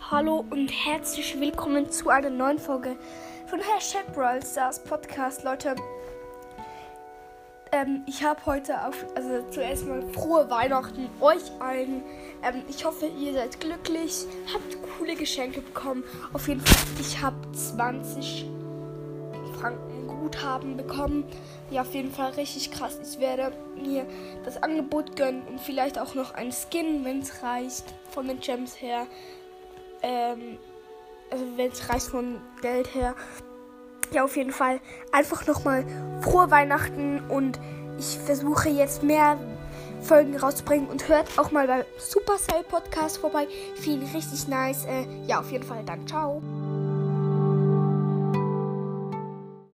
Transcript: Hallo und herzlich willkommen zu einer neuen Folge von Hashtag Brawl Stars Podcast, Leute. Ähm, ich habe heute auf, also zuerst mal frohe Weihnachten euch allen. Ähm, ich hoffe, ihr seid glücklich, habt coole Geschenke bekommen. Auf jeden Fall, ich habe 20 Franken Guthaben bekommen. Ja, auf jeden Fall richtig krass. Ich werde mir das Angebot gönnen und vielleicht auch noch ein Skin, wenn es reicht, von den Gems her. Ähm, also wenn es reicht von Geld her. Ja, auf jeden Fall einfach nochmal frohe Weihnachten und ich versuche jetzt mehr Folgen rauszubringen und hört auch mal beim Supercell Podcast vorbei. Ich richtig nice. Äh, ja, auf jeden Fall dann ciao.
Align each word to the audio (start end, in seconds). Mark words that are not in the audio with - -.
Hallo 0.00 0.42
und 0.48 0.68
herzlich 0.68 1.38
willkommen 1.38 1.90
zu 1.90 2.08
einer 2.08 2.30
neuen 2.30 2.58
Folge 2.58 2.96
von 3.46 3.60
Hashtag 3.60 4.10
Brawl 4.14 4.42
Stars 4.42 4.82
Podcast, 4.82 5.42
Leute. 5.44 5.74
Ähm, 7.72 8.04
ich 8.06 8.22
habe 8.22 8.46
heute 8.46 8.86
auf, 8.86 9.04
also 9.14 9.42
zuerst 9.50 9.86
mal 9.86 10.00
frohe 10.14 10.48
Weihnachten 10.48 11.10
euch 11.20 11.42
allen. 11.58 12.02
Ähm, 12.42 12.62
ich 12.70 12.86
hoffe, 12.86 13.06
ihr 13.06 13.34
seid 13.34 13.60
glücklich, 13.60 14.24
habt 14.54 14.78
coole 14.96 15.14
Geschenke 15.14 15.60
bekommen. 15.60 16.02
Auf 16.32 16.48
jeden 16.48 16.62
Fall, 16.62 16.86
ich 16.98 17.20
habe 17.20 17.36
20 17.52 18.46
Franken 19.60 20.06
Guthaben 20.06 20.78
bekommen. 20.78 21.24
Ja, 21.70 21.82
auf 21.82 21.92
jeden 21.92 22.12
Fall 22.12 22.30
richtig 22.30 22.70
krass. 22.70 22.98
Ich 23.02 23.20
werde 23.20 23.52
mir 23.76 24.06
das 24.44 24.62
Angebot 24.62 25.16
gönnen 25.16 25.42
und 25.48 25.60
vielleicht 25.60 25.98
auch 25.98 26.14
noch 26.14 26.32
ein 26.32 26.50
Skin, 26.50 27.04
wenn 27.04 27.20
es 27.20 27.42
reicht, 27.42 27.84
von 28.10 28.26
den 28.26 28.40
Gems 28.40 28.80
her. 28.80 29.06
Ähm, 30.02 30.58
also 31.30 31.44
wenn 31.56 31.70
es 31.70 31.88
reicht 31.88 32.06
von 32.06 32.40
Geld 32.62 32.94
her. 32.94 33.14
Ja, 34.12 34.24
auf 34.24 34.36
jeden 34.36 34.52
Fall 34.52 34.80
einfach 35.12 35.46
nochmal 35.46 35.84
frohe 36.22 36.50
Weihnachten 36.50 37.20
und 37.28 37.60
ich 37.98 38.18
versuche 38.18 38.70
jetzt 38.70 39.02
mehr 39.02 39.36
Folgen 40.00 40.36
rauszubringen 40.36 40.88
und 40.88 41.08
hört 41.08 41.26
auch 41.38 41.50
mal 41.50 41.66
beim 41.66 41.82
Supercell 41.98 42.62
Podcast 42.62 43.18
vorbei. 43.18 43.46
Ich 43.76 43.86
richtig 43.86 44.48
nice. 44.48 44.84
Äh, 44.86 45.04
ja, 45.26 45.40
auf 45.40 45.50
jeden 45.50 45.64
Fall 45.64 45.82
dann 45.84 46.06
ciao. 46.06 46.40